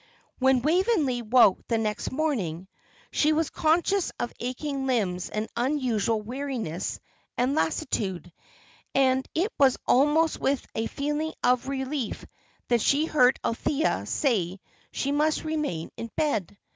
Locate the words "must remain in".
15.11-16.09